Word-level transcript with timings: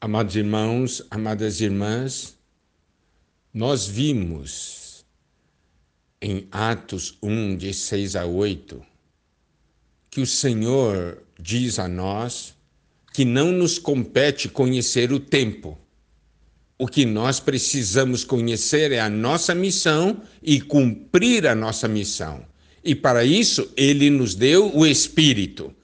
Amados 0.00 0.36
irmãos, 0.36 1.02
amadas 1.10 1.60
irmãs, 1.60 2.38
nós 3.52 3.88
vimos 3.88 5.04
em 6.22 6.46
Atos 6.52 7.18
1, 7.20 7.56
de 7.56 7.74
6 7.74 8.14
a 8.14 8.24
8, 8.24 8.80
que 10.08 10.20
o 10.20 10.26
Senhor 10.26 11.20
diz 11.40 11.80
a 11.80 11.88
nós 11.88 12.54
que 13.12 13.24
não 13.24 13.50
nos 13.50 13.76
compete 13.76 14.48
conhecer 14.48 15.12
o 15.12 15.18
tempo. 15.18 15.76
O 16.78 16.86
que 16.86 17.04
nós 17.04 17.40
precisamos 17.40 18.22
conhecer 18.22 18.92
é 18.92 19.00
a 19.00 19.10
nossa 19.10 19.52
missão 19.52 20.22
e 20.40 20.60
cumprir 20.60 21.44
a 21.44 21.56
nossa 21.56 21.88
missão. 21.88 22.46
E 22.84 22.94
para 22.94 23.24
isso, 23.24 23.68
ele 23.76 24.10
nos 24.10 24.36
deu 24.36 24.72
o 24.76 24.86
Espírito. 24.86 25.74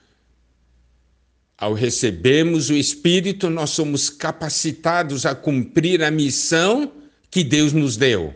Ao 1.57 1.73
recebermos 1.73 2.69
o 2.69 2.75
Espírito, 2.75 3.49
nós 3.49 3.71
somos 3.71 4.11
capacitados 4.11 5.25
a 5.25 5.35
cumprir 5.35 6.03
a 6.03 6.11
missão 6.11 6.93
que 7.31 7.45
Deus 7.45 7.73
nos 7.73 7.97
deu. 7.97 8.35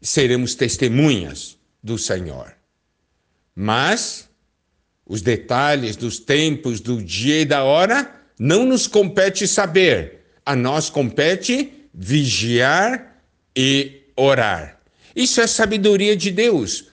Seremos 0.00 0.54
testemunhas 0.54 1.56
do 1.82 1.98
Senhor. 1.98 2.54
Mas 3.54 4.28
os 5.06 5.22
detalhes 5.22 5.96
dos 5.96 6.18
tempos, 6.18 6.80
do 6.80 7.02
dia 7.02 7.40
e 7.40 7.44
da 7.44 7.64
hora, 7.64 8.14
não 8.38 8.64
nos 8.64 8.86
compete 8.86 9.48
saber. 9.48 10.20
A 10.44 10.54
nós 10.54 10.88
compete 10.88 11.72
vigiar 11.92 13.20
e 13.56 14.02
orar. 14.16 14.80
Isso 15.14 15.40
é 15.40 15.46
sabedoria 15.46 16.16
de 16.16 16.30
Deus, 16.30 16.86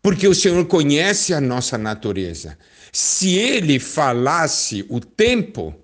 porque 0.00 0.26
o 0.26 0.34
Senhor 0.34 0.64
conhece 0.66 1.34
a 1.34 1.40
nossa 1.40 1.76
natureza. 1.76 2.56
Se 2.92 3.34
ele 3.34 3.78
falasse 3.78 4.84
o 4.88 5.00
tempo 5.00 5.74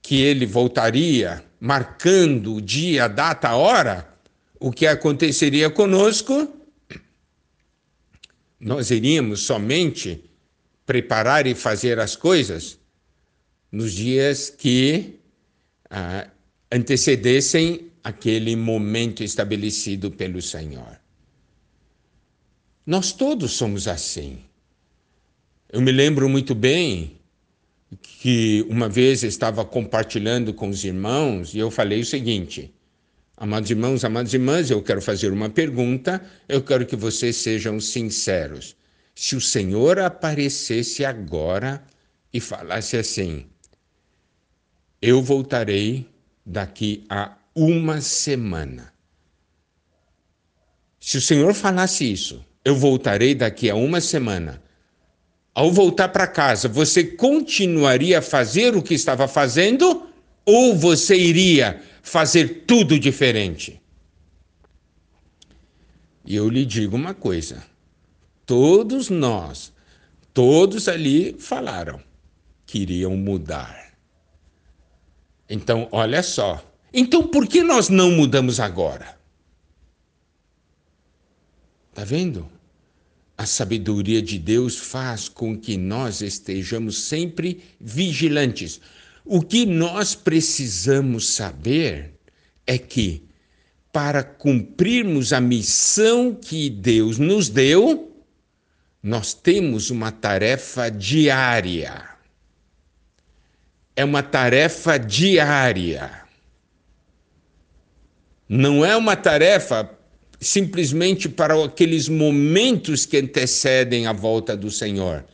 que 0.00 0.20
ele 0.20 0.44
voltaria, 0.44 1.44
marcando 1.60 2.56
o 2.56 2.60
dia, 2.60 3.04
a 3.04 3.08
data, 3.08 3.48
a 3.48 3.56
hora, 3.56 4.08
o 4.58 4.70
que 4.72 4.86
aconteceria 4.86 5.70
conosco? 5.70 6.52
Nós 8.60 8.90
iríamos 8.90 9.42
somente 9.42 10.24
preparar 10.84 11.46
e 11.46 11.54
fazer 11.54 11.98
as 11.98 12.16
coisas 12.16 12.78
nos 13.70 13.92
dias 13.92 14.50
que 14.50 15.18
ah, 15.88 16.28
antecedessem 16.70 17.90
aquele 18.04 18.56
momento 18.56 19.22
estabelecido 19.22 20.10
pelo 20.10 20.42
Senhor. 20.42 21.00
Nós 22.84 23.12
todos 23.12 23.52
somos 23.52 23.86
assim. 23.86 24.44
Eu 25.72 25.80
me 25.80 25.90
lembro 25.90 26.28
muito 26.28 26.54
bem 26.54 27.18
que 28.02 28.62
uma 28.68 28.90
vez 28.90 29.22
estava 29.22 29.64
compartilhando 29.64 30.52
com 30.52 30.68
os 30.68 30.84
irmãos 30.84 31.54
e 31.54 31.58
eu 31.58 31.70
falei 31.70 32.02
o 32.02 32.04
seguinte: 32.04 32.70
Amados 33.34 33.70
irmãos, 33.70 34.04
amadas 34.04 34.34
irmãs, 34.34 34.70
eu 34.70 34.82
quero 34.82 35.00
fazer 35.00 35.32
uma 35.32 35.48
pergunta, 35.48 36.22
eu 36.46 36.62
quero 36.62 36.84
que 36.84 36.94
vocês 36.94 37.36
sejam 37.36 37.80
sinceros. 37.80 38.76
Se 39.14 39.34
o 39.34 39.40
Senhor 39.40 39.98
aparecesse 39.98 41.06
agora 41.06 41.82
e 42.30 42.38
falasse 42.38 42.98
assim: 42.98 43.46
Eu 45.00 45.22
voltarei 45.22 46.06
daqui 46.44 47.02
a 47.08 47.34
uma 47.54 48.02
semana. 48.02 48.92
Se 51.00 51.16
o 51.16 51.22
Senhor 51.22 51.54
falasse 51.54 52.12
isso, 52.12 52.44
eu 52.62 52.76
voltarei 52.76 53.34
daqui 53.34 53.70
a 53.70 53.74
uma 53.74 54.02
semana 54.02 54.62
ao 55.54 55.70
voltar 55.70 56.08
para 56.08 56.26
casa, 56.26 56.68
você 56.68 57.04
continuaria 57.04 58.18
a 58.18 58.22
fazer 58.22 58.76
o 58.76 58.82
que 58.82 58.94
estava 58.94 59.28
fazendo 59.28 60.06
ou 60.44 60.74
você 60.74 61.16
iria 61.16 61.82
fazer 62.02 62.64
tudo 62.66 62.98
diferente? 62.98 63.80
E 66.24 66.34
eu 66.34 66.48
lhe 66.48 66.64
digo 66.64 66.96
uma 66.96 67.14
coisa: 67.14 67.62
todos 68.46 69.10
nós, 69.10 69.72
todos 70.32 70.88
ali 70.88 71.34
falaram 71.38 72.00
que 72.64 72.78
iriam 72.78 73.16
mudar. 73.16 73.92
Então, 75.48 75.88
olha 75.92 76.22
só. 76.22 76.64
Então, 76.94 77.26
por 77.26 77.46
que 77.46 77.62
nós 77.62 77.88
não 77.88 78.10
mudamos 78.10 78.58
agora? 78.58 79.18
Tá 81.92 82.04
vendo? 82.04 82.48
A 83.36 83.46
sabedoria 83.46 84.20
de 84.20 84.38
Deus 84.38 84.78
faz 84.78 85.28
com 85.28 85.56
que 85.58 85.76
nós 85.76 86.20
estejamos 86.20 87.04
sempre 87.04 87.62
vigilantes. 87.80 88.80
O 89.24 89.40
que 89.40 89.64
nós 89.64 90.14
precisamos 90.14 91.28
saber 91.28 92.14
é 92.66 92.76
que, 92.78 93.22
para 93.92 94.22
cumprirmos 94.22 95.32
a 95.32 95.40
missão 95.40 96.34
que 96.34 96.68
Deus 96.68 97.18
nos 97.18 97.48
deu, 97.48 98.12
nós 99.02 99.34
temos 99.34 99.90
uma 99.90 100.12
tarefa 100.12 100.90
diária. 100.90 102.08
É 103.96 104.04
uma 104.04 104.22
tarefa 104.22 104.98
diária. 104.98 106.22
Não 108.48 108.84
é 108.84 108.96
uma 108.96 109.16
tarefa 109.16 109.90
simplesmente 110.42 111.28
para 111.28 111.64
aqueles 111.64 112.08
momentos 112.08 113.06
que 113.06 113.16
antecedem 113.16 114.06
a 114.06 114.12
volta 114.12 114.56
do 114.56 114.70
Senhor. 114.70 115.24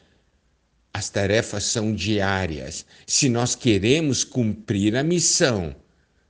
As 0.92 1.08
tarefas 1.08 1.64
são 1.64 1.94
diárias. 1.94 2.84
Se 3.06 3.28
nós 3.28 3.54
queremos 3.54 4.22
cumprir 4.22 4.96
a 4.96 5.02
missão, 5.02 5.74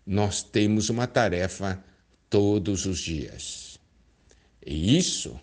nós 0.07 0.43
temos 0.43 0.89
uma 0.89 1.07
tarefa 1.07 1.83
todos 2.31 2.87
os 2.87 2.99
dias. 2.99 3.79
E 4.65 4.97
isso 4.97 5.39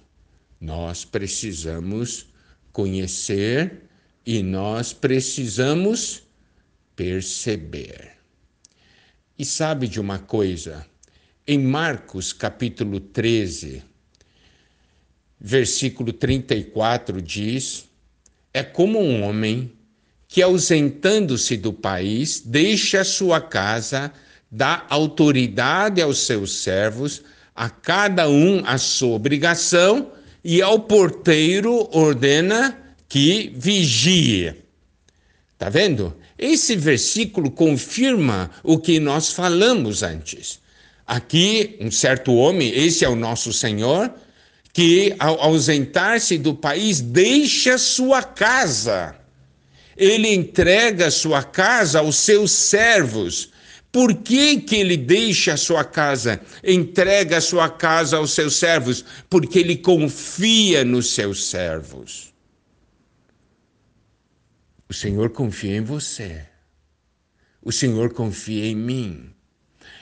nós 0.59 1.03
precisamos 1.03 2.27
conhecer 2.71 3.83
e 4.25 4.41
nós 4.41 4.93
precisamos 4.93 6.23
perceber. 6.95 8.13
E 9.37 9.43
sabe 9.43 9.87
de 9.87 9.99
uma 9.99 10.19
coisa? 10.19 10.85
Em 11.47 11.59
Marcos 11.59 12.33
capítulo 12.33 12.99
13, 12.99 13.83
versículo 15.39 16.11
34 16.11 17.21
diz: 17.21 17.85
É 18.51 18.63
como 18.63 18.99
um 18.99 19.21
homem 19.21 19.71
que, 20.27 20.41
ausentando-se 20.41 21.55
do 21.55 21.71
país, 21.71 22.41
deixa 22.43 23.03
sua 23.03 23.39
casa, 23.39 24.11
dá 24.49 24.87
autoridade 24.89 26.01
aos 26.01 26.25
seus 26.25 26.63
servos, 26.63 27.21
a 27.53 27.69
cada 27.69 28.27
um 28.27 28.63
a 28.65 28.79
sua 28.79 29.13
obrigação, 29.13 30.13
e 30.43 30.63
ao 30.63 30.79
porteiro 30.79 31.87
ordena 31.95 32.75
que 33.07 33.53
vigie. 33.55 34.51
Tá 35.59 35.69
vendo? 35.69 36.11
Esse 36.39 36.75
versículo 36.75 37.51
confirma 37.51 38.49
o 38.63 38.79
que 38.79 38.99
nós 38.99 39.31
falamos 39.31 40.01
antes. 40.01 40.64
Aqui, 41.05 41.77
um 41.79 41.91
certo 41.91 42.33
homem, 42.33 42.69
esse 42.69 43.05
é 43.05 43.09
o 43.09 43.15
nosso 43.15 43.53
Senhor, 43.53 44.11
que 44.73 45.15
ao 45.19 45.39
ausentar-se 45.39 46.37
do 46.37 46.53
país 46.55 46.99
deixa 46.99 47.77
sua 47.77 48.23
casa. 48.23 49.15
Ele 49.95 50.33
entrega 50.33 51.11
sua 51.11 51.43
casa 51.43 51.99
aos 51.99 52.17
seus 52.17 52.51
servos. 52.51 53.51
Por 53.91 54.13
que, 54.15 54.59
que 54.59 54.75
ele 54.75 54.97
deixa 54.97 55.53
a 55.53 55.57
sua 55.57 55.85
casa, 55.85 56.41
entrega 56.61 57.37
a 57.37 57.41
sua 57.41 57.69
casa 57.69 58.17
aos 58.17 58.31
seus 58.31 58.55
servos? 58.55 59.05
Porque 59.29 59.59
ele 59.59 59.77
confia 59.77 60.83
nos 60.83 61.11
seus 61.11 61.45
servos. 61.45 62.33
O 64.89 64.93
Senhor 64.93 65.29
confia 65.29 65.77
em 65.77 65.81
você. 65.81 66.45
O 67.61 67.71
Senhor 67.71 68.13
confia 68.13 68.65
em 68.65 68.75
mim. 68.75 69.33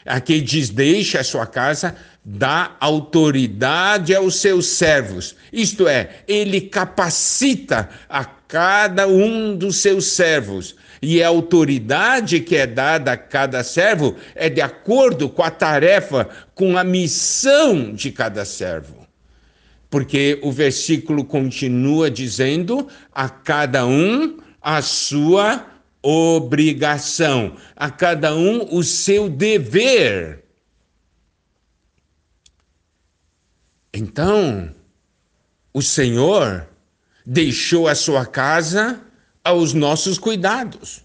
Aqui 0.05 0.41
diz: 0.41 0.69
deixa 0.69 1.19
a 1.19 1.23
sua 1.23 1.45
casa, 1.45 1.95
dá 2.23 2.75
autoridade 2.79 4.13
aos 4.15 4.35
seus 4.35 4.67
servos. 4.67 5.35
Isto 5.51 5.87
é, 5.87 6.23
ele 6.27 6.61
capacita 6.61 7.89
a 8.09 8.25
cada 8.25 9.07
um 9.07 9.55
dos 9.55 9.77
seus 9.77 10.05
servos. 10.05 10.75
E 11.01 11.21
a 11.21 11.27
autoridade 11.27 12.39
que 12.39 12.55
é 12.55 12.65
dada 12.65 13.11
a 13.11 13.17
cada 13.17 13.61
servo 13.63 14.15
é 14.35 14.49
de 14.49 14.61
acordo 14.61 15.27
com 15.27 15.43
a 15.43 15.51
tarefa, 15.51 16.29
com 16.55 16.77
a 16.77 16.83
missão 16.83 17.93
de 17.93 18.09
cada 18.11 18.45
servo. 18.45 19.05
Porque 19.89 20.39
o 20.41 20.51
versículo 20.51 21.25
continua 21.25 22.09
dizendo: 22.09 22.87
a 23.13 23.27
cada 23.27 23.85
um 23.85 24.37
a 24.61 24.81
sua 24.81 25.72
obrigação, 26.03 27.55
a 27.75 27.89
cada 27.89 28.35
um 28.35 28.75
o 28.75 28.83
seu 28.83 29.29
dever. 29.29 30.43
Então, 33.93 34.75
o 35.73 35.81
Senhor 35.81 36.67
deixou 37.25 37.87
a 37.87 37.95
sua 37.95 38.25
casa 38.25 39.01
aos 39.43 39.73
nossos 39.73 40.19
cuidados. 40.19 41.01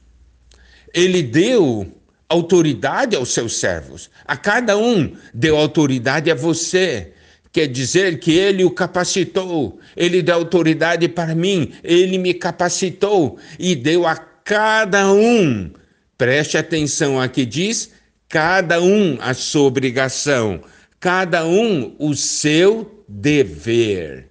ele 0.94 1.22
deu 1.22 1.94
autoridade 2.28 3.16
aos 3.16 3.30
seus 3.30 3.56
servos. 3.56 4.10
A 4.24 4.36
cada 4.36 4.76
um 4.76 5.16
deu 5.32 5.56
autoridade 5.56 6.30
a 6.30 6.34
você. 6.34 7.12
Quer 7.52 7.66
dizer 7.66 8.20
que 8.20 8.32
ele 8.32 8.64
o 8.64 8.70
capacitou, 8.70 9.80
ele 9.96 10.20
deu 10.22 10.34
autoridade 10.34 11.08
para 11.08 11.34
mim, 11.34 11.72
ele 11.82 12.18
me 12.18 12.34
capacitou 12.34 13.38
e 13.58 13.74
deu 13.74 14.06
a 14.06 14.16
cada 14.48 15.12
um. 15.12 15.70
Preste 16.16 16.56
atenção 16.56 17.20
aqui 17.20 17.44
diz 17.44 17.92
cada 18.30 18.80
um 18.80 19.18
a 19.20 19.34
sua 19.34 19.64
obrigação, 19.64 20.62
cada 20.98 21.44
um 21.44 21.94
o 21.98 22.14
seu 22.14 23.04
dever. 23.06 24.30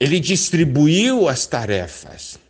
Ele 0.00 0.18
distribuiu 0.18 1.28
as 1.28 1.46
tarefas. 1.46 2.40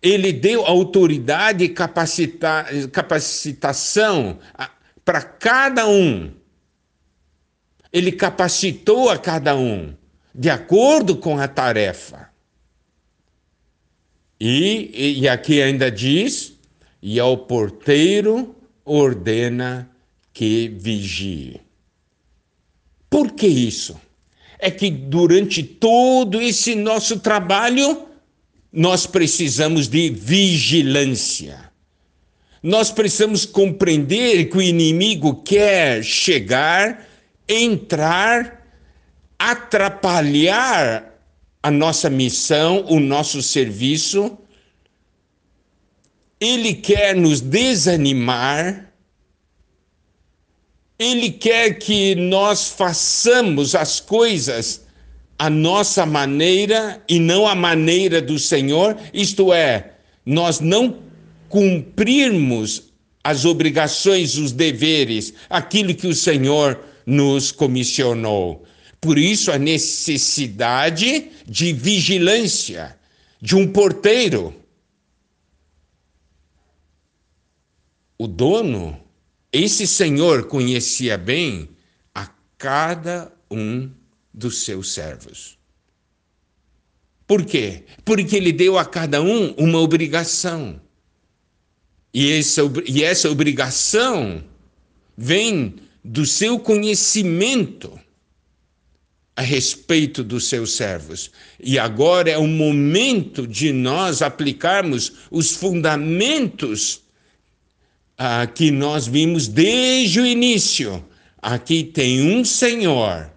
Ele 0.00 0.32
deu 0.32 0.64
autoridade 0.64 1.64
e 1.64 1.68
capacita 1.68 2.66
capacitação 2.92 4.38
para 5.04 5.20
cada 5.20 5.88
um. 5.88 6.32
Ele 7.92 8.12
capacitou 8.12 9.10
a 9.10 9.18
cada 9.18 9.56
um 9.56 9.94
de 10.32 10.48
acordo 10.48 11.16
com 11.16 11.38
a 11.38 11.48
tarefa. 11.48 12.31
E, 14.44 15.20
e 15.20 15.28
aqui 15.28 15.62
ainda 15.62 15.88
diz: 15.88 16.54
e 17.00 17.20
ao 17.20 17.36
porteiro 17.36 18.56
ordena 18.84 19.88
que 20.32 20.66
vigie. 20.66 21.60
Por 23.08 23.30
que 23.30 23.46
isso? 23.46 24.00
É 24.58 24.68
que 24.68 24.90
durante 24.90 25.62
todo 25.62 26.42
esse 26.42 26.74
nosso 26.74 27.20
trabalho, 27.20 28.04
nós 28.72 29.06
precisamos 29.06 29.86
de 29.86 30.10
vigilância. 30.10 31.70
Nós 32.60 32.90
precisamos 32.90 33.46
compreender 33.46 34.46
que 34.46 34.56
o 34.56 34.62
inimigo 34.62 35.36
quer 35.44 36.02
chegar, 36.02 37.06
entrar, 37.48 38.66
atrapalhar 39.38 41.11
a 41.62 41.70
nossa 41.70 42.10
missão, 42.10 42.84
o 42.88 42.98
nosso 42.98 43.42
serviço. 43.42 44.36
Ele 46.40 46.74
quer 46.74 47.14
nos 47.14 47.40
desanimar. 47.40 48.92
Ele 50.98 51.30
quer 51.30 51.74
que 51.74 52.14
nós 52.14 52.68
façamos 52.68 53.74
as 53.74 54.00
coisas 54.00 54.82
a 55.42 55.50
nossa 55.50 56.06
maneira 56.06 57.02
e 57.08 57.18
não 57.18 57.48
a 57.48 57.54
maneira 57.56 58.22
do 58.22 58.38
Senhor, 58.38 58.96
isto 59.12 59.52
é, 59.52 59.94
nós 60.24 60.60
não 60.60 60.98
cumprirmos 61.48 62.92
as 63.24 63.44
obrigações, 63.44 64.36
os 64.36 64.52
deveres, 64.52 65.34
aquilo 65.50 65.96
que 65.96 66.06
o 66.06 66.14
Senhor 66.14 66.78
nos 67.04 67.50
comissionou. 67.50 68.64
Por 69.02 69.18
isso 69.18 69.50
a 69.50 69.58
necessidade 69.58 71.32
de 71.44 71.72
vigilância, 71.72 72.96
de 73.40 73.56
um 73.56 73.66
porteiro. 73.66 74.54
O 78.16 78.28
dono, 78.28 78.96
esse 79.52 79.88
senhor 79.88 80.46
conhecia 80.46 81.18
bem 81.18 81.68
a 82.14 82.28
cada 82.56 83.32
um 83.50 83.90
dos 84.32 84.62
seus 84.62 84.94
servos. 84.94 85.58
Por 87.26 87.44
quê? 87.44 87.82
Porque 88.04 88.36
ele 88.36 88.52
deu 88.52 88.78
a 88.78 88.84
cada 88.84 89.20
um 89.20 89.52
uma 89.54 89.80
obrigação. 89.80 90.80
E 92.14 92.30
essa, 92.30 92.62
e 92.86 93.02
essa 93.02 93.28
obrigação 93.28 94.44
vem 95.16 95.74
do 96.04 96.24
seu 96.24 96.60
conhecimento 96.60 97.98
a 99.34 99.42
respeito 99.42 100.22
dos 100.22 100.48
seus 100.48 100.74
servos. 100.74 101.30
E 101.58 101.78
agora 101.78 102.30
é 102.30 102.38
o 102.38 102.46
momento 102.46 103.46
de 103.46 103.72
nós 103.72 104.20
aplicarmos 104.22 105.12
os 105.30 105.52
fundamentos 105.52 107.00
ah, 108.18 108.46
que 108.46 108.70
nós 108.70 109.06
vimos 109.06 109.48
desde 109.48 110.20
o 110.20 110.26
início. 110.26 111.04
Aqui 111.40 111.82
tem 111.82 112.20
um 112.20 112.44
Senhor 112.44 113.32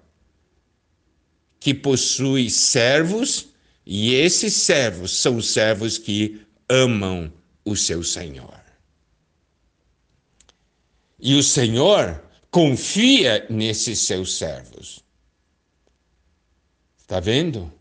que 1.60 1.74
possui 1.74 2.50
servos, 2.50 3.48
e 3.86 4.14
esses 4.14 4.54
servos 4.54 5.12
são 5.12 5.38
os 5.38 5.50
servos 5.50 5.98
que 5.98 6.42
amam 6.70 7.34
o 7.64 7.76
seu 7.76 8.04
Senhor. 8.04 8.60
E 11.20 11.36
o 11.36 11.42
Senhor 11.42 12.24
confia 12.52 13.48
nesses 13.50 14.00
seus 14.00 14.36
servos. 14.36 15.05
Está 17.06 17.20
vendo? 17.20 17.72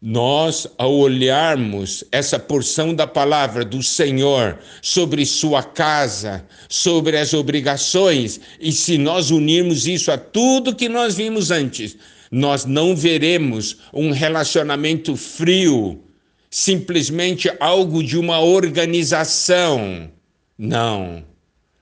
Nós, 0.00 0.66
ao 0.78 0.94
olharmos 0.94 2.02
essa 2.10 2.38
porção 2.38 2.94
da 2.94 3.06
palavra 3.06 3.62
do 3.62 3.82
Senhor 3.82 4.58
sobre 4.80 5.26
sua 5.26 5.62
casa, 5.62 6.42
sobre 6.66 7.18
as 7.18 7.34
obrigações, 7.34 8.40
e 8.58 8.72
se 8.72 8.96
nós 8.96 9.30
unirmos 9.30 9.86
isso 9.86 10.10
a 10.10 10.16
tudo 10.16 10.74
que 10.74 10.88
nós 10.88 11.14
vimos 11.14 11.50
antes, 11.50 11.94
nós 12.30 12.64
não 12.64 12.96
veremos 12.96 13.80
um 13.92 14.12
relacionamento 14.12 15.14
frio, 15.14 16.02
simplesmente 16.50 17.52
algo 17.60 18.02
de 18.02 18.16
uma 18.16 18.40
organização. 18.40 20.10
Não. 20.56 21.22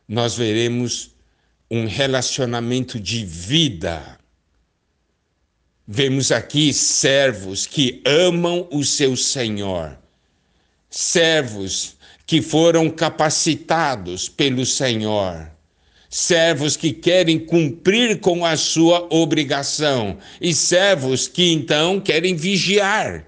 Nós 0.09 0.35
veremos 0.35 1.15
um 1.71 1.87
relacionamento 1.87 2.99
de 2.99 3.25
vida. 3.25 4.19
Vemos 5.87 6.33
aqui 6.33 6.73
servos 6.73 7.67
que 7.67 8.03
amam 8.07 8.67
o 8.71 8.83
seu 8.83 9.17
Senhor, 9.17 9.99
servos 10.89 11.97
que 12.27 12.41
foram 12.41 12.89
capacitados 12.89 14.29
pelo 14.29 14.65
Senhor. 14.65 15.51
Servos 16.09 16.77
que 16.77 16.93
querem 16.93 17.41
cumprir 17.45 18.21
com 18.21 18.47
a 18.47 18.57
sua 18.57 19.13
obrigação. 19.13 20.17
E 20.41 20.55
servos 20.55 21.27
que 21.27 21.53
então 21.53 22.01
querem 22.01 22.37
vigiar. 22.37 23.27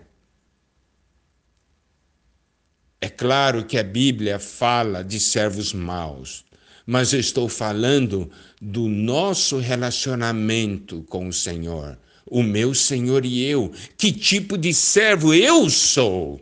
É 3.01 3.08
claro 3.08 3.65
que 3.65 3.79
a 3.79 3.82
Bíblia 3.82 4.39
fala 4.39 5.03
de 5.05 5.20
servos 5.20 5.72
maus, 5.72 6.44
mas 6.86 7.13
eu 7.13 7.20
estou 7.20 7.48
falando 7.48 8.31
do 8.60 8.89
nosso 8.89 9.58
relacionamento 9.58 11.03
com 11.08 11.29
o 11.29 11.32
Senhor, 11.32 11.98
o 12.27 12.43
meu 12.43 12.75
Senhor 12.75 13.25
e 13.25 13.45
eu. 13.45 13.73
Que 13.97 14.13
tipo 14.13 14.59
de 14.59 14.75
servo 14.75 15.33
eu 15.33 15.71
sou? 15.71 16.41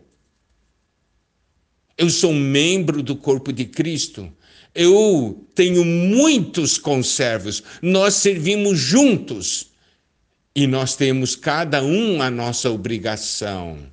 Eu 1.97 2.09
sou 2.09 2.33
membro 2.33 3.01
do 3.01 3.15
corpo 3.15 3.53
de 3.53 3.65
Cristo 3.65 4.31
eu 4.75 5.47
tenho 5.55 5.85
muitos 5.85 6.77
conservos, 6.77 7.63
nós 7.81 8.15
servimos 8.15 8.77
juntos 8.77 9.71
e 10.53 10.67
nós 10.67 10.97
temos 10.97 11.33
cada 11.33 11.81
um 11.81 12.21
a 12.21 12.29
nossa 12.29 12.69
obrigação. 12.69 13.89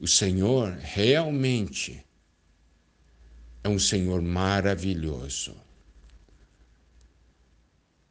O 0.00 0.06
Senhor 0.06 0.76
realmente 0.80 2.04
é 3.64 3.68
um 3.68 3.78
Senhor 3.78 4.22
maravilhoso. 4.22 5.56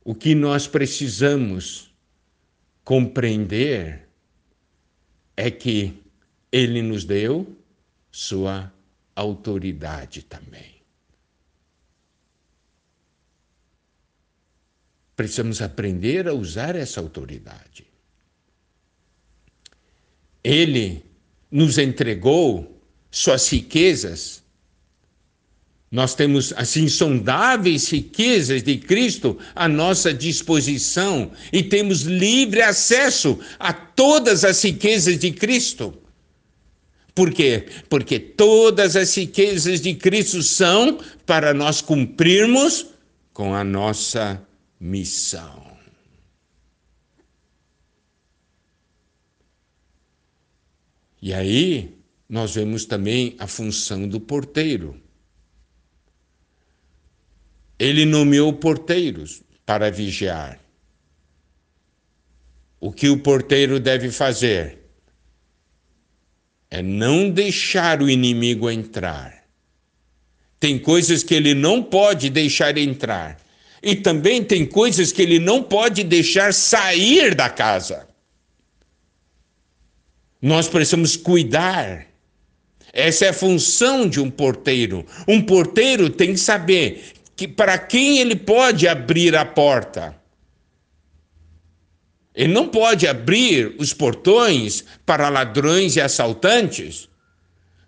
O 0.04 0.16
que 0.16 0.34
nós 0.34 0.68
precisamos 0.68 1.94
compreender 2.84 4.08
é 5.38 5.50
que 5.52 6.02
ele 6.52 6.82
nos 6.82 7.06
deu 7.06 7.56
sua 8.12 8.72
autoridade 9.16 10.24
também. 10.24 10.82
Precisamos 15.16 15.62
aprender 15.62 16.28
a 16.28 16.34
usar 16.34 16.76
essa 16.76 17.00
autoridade. 17.00 17.86
Ele 20.44 21.06
nos 21.52 21.78
entregou 21.78 22.82
suas 23.12 23.48
riquezas. 23.52 24.44
Nós 25.92 26.16
temos 26.16 26.54
assim, 26.54 26.86
as 26.86 26.92
insondáveis 26.94 27.92
riquezas 27.92 28.64
de 28.64 28.78
Cristo 28.78 29.38
à 29.54 29.68
nossa 29.68 30.14
disposição 30.14 31.34
e 31.52 31.62
temos 31.62 32.04
livre 32.04 32.62
acesso 32.62 33.38
a 33.60 33.74
todas 33.74 34.46
as 34.46 34.64
riquezas 34.64 35.20
de 35.20 35.34
Cristo. 35.34 35.94
Por 37.14 37.34
quê? 37.34 37.66
Porque 37.90 38.18
todas 38.18 38.96
as 38.96 39.14
riquezas 39.18 39.82
de 39.82 39.94
Cristo 39.94 40.42
são 40.42 40.98
para 41.26 41.54
nós 41.54 41.82
cumprirmos 41.82 42.88
com 43.34 43.54
a 43.54 43.66
nossa 43.66 44.42
missão. 44.80 45.72
E 51.22 51.34
aí 51.34 51.98
nós 52.30 52.56
vemos 52.56 52.86
também 52.86 53.36
a 53.38 53.46
função 53.46 54.08
do 54.08 54.22
porteiro. 54.22 54.96
Ele 57.82 58.06
nomeou 58.06 58.54
porteiros 58.54 59.42
para 59.66 59.90
vigiar. 59.90 60.60
O 62.80 62.92
que 62.92 63.10
o 63.10 63.18
porteiro 63.18 63.80
deve 63.80 64.12
fazer? 64.12 64.78
É 66.70 66.84
não 66.84 67.28
deixar 67.28 68.00
o 68.04 68.08
inimigo 68.08 68.70
entrar. 68.70 69.46
Tem 70.60 70.78
coisas 70.78 71.24
que 71.24 71.34
ele 71.34 71.56
não 71.56 71.82
pode 71.82 72.30
deixar 72.30 72.78
entrar. 72.78 73.40
E 73.82 73.96
também 73.96 74.44
tem 74.44 74.64
coisas 74.64 75.12
que 75.12 75.24
ele 75.24 75.40
não 75.40 75.64
pode 75.64 76.04
deixar 76.04 76.54
sair 76.54 77.34
da 77.34 77.50
casa. 77.50 78.08
Nós 80.40 80.70
precisamos 80.70 81.18
cuidar. 81.18 82.06
Essa 82.94 83.26
é 83.26 83.30
a 83.30 83.34
função 83.34 84.08
de 84.08 84.20
um 84.20 84.30
porteiro. 84.30 85.04
Um 85.28 85.42
porteiro 85.42 86.12
tem 86.12 86.34
que 86.34 86.40
saber 86.40 87.21
que 87.42 87.48
para 87.48 87.76
quem 87.76 88.20
ele 88.20 88.36
pode 88.36 88.88
abrir 88.88 89.36
a 89.36 89.44
porta. 89.44 90.16
Ele 92.36 92.54
não 92.54 92.68
pode 92.68 93.08
abrir 93.08 93.76
os 93.80 93.96
portões 93.96 94.84
para 95.08 95.28
ladrões 95.28 95.96
e 95.96 96.02
assaltantes, 96.02 97.10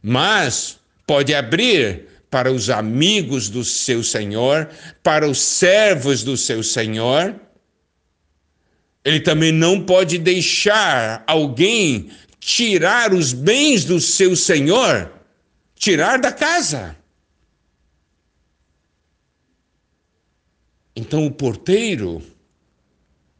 mas 0.02 0.80
pode 1.06 1.36
abrir 1.36 2.08
para 2.32 2.52
os 2.52 2.72
amigos 2.72 3.48
do 3.48 3.64
seu 3.64 4.04
senhor, 4.04 4.72
para 5.04 5.30
os 5.30 5.40
servos 5.40 6.24
do 6.24 6.36
seu 6.36 6.64
senhor. 6.64 7.40
Ele 9.06 9.20
também 9.20 9.52
não 9.52 9.80
pode 9.86 10.18
deixar 10.18 11.24
alguém 11.28 12.10
tirar 12.40 13.14
os 13.14 13.34
bens 13.34 13.86
do 13.86 14.00
seu 14.00 14.36
senhor, 14.36 15.12
tirar 15.76 16.18
da 16.18 16.32
casa. 16.32 17.03
Então 20.96 21.26
o 21.26 21.32
porteiro 21.32 22.22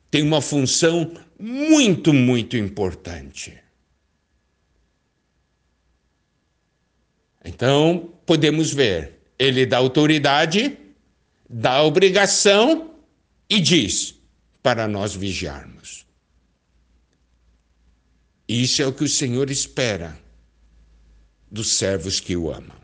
tem 0.10 0.22
uma 0.24 0.42
função 0.42 1.14
muito, 1.40 2.14
muito 2.14 2.56
importante. 2.56 3.62
Então, 7.44 8.14
podemos 8.26 8.72
ver, 8.72 9.20
ele 9.38 9.66
dá 9.66 9.78
autoridade, 9.78 10.78
dá 11.50 11.84
obrigação 11.84 12.96
e 13.50 13.60
diz 13.60 14.16
para 14.62 14.88
nós 14.88 15.14
vigiarmos. 15.14 16.06
Isso 18.48 18.82
é 18.82 18.88
o 18.88 18.94
que 18.94 19.04
o 19.04 19.10
Senhor 19.10 19.50
espera 19.50 20.18
dos 21.52 21.74
servos 21.74 22.20
que 22.20 22.36
o 22.36 22.52
amam. 22.52 22.83